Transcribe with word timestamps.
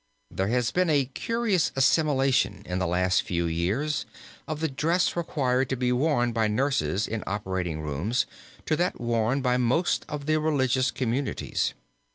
There 0.31 0.47
has 0.47 0.71
been 0.71 0.89
a 0.89 1.05
curious 1.05 1.71
assimilation 1.75 2.63
in 2.65 2.79
the 2.79 2.87
last 2.87 3.21
few 3.21 3.45
years, 3.45 4.07
of 4.47 4.59
the 4.59 4.67
dress 4.67 5.15
required 5.15 5.69
to 5.69 5.75
be 5.75 5.91
worn 5.91 6.31
by 6.31 6.47
nurses 6.47 7.07
in 7.07 7.23
operating 7.27 7.81
rooms 7.81 8.25
to 8.65 8.75
that 8.77 8.99
worn 8.99 9.43
by 9.43 9.57
most 9.57 10.07
of 10.09 10.25
the 10.25 10.37
religious 10.39 10.89
communities. 10.89 11.75